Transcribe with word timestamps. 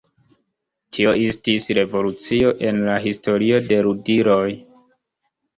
Tio 0.97 1.11
estis 1.25 1.67
revolucio 1.79 2.53
en 2.71 2.81
la 2.89 2.97
historio 3.05 3.63
de 3.69 3.81
ludiloj. 3.89 4.43